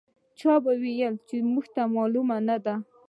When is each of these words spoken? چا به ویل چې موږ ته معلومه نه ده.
چا 0.39 0.53
به 0.63 0.71
ویل 0.81 1.15
چې 1.27 1.35
موږ 1.51 1.65
ته 1.73 1.81
معلومه 1.95 2.37
نه 2.47 2.57
ده. 2.65 2.75